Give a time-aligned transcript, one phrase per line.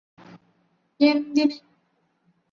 [0.99, 1.55] എന്തിന്